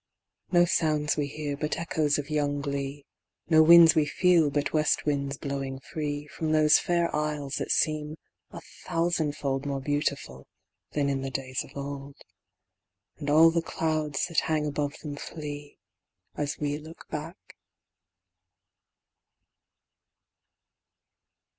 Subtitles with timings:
[0.51, 3.05] No sounds we hear but echoes of young glee;
[3.51, 8.15] No winds we feel but west winds blowing free, From those fair isles that seem
[8.49, 10.47] a thousandfold More beautiful
[10.93, 12.15] than in the days of old;
[13.17, 15.77] And all the clouds that hang above them flee,
[16.35, 17.37] As we look back.